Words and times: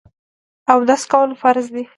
اودس 0.71 1.03
کول 1.11 1.29
فرض 1.41 1.65
دي. 1.73 1.83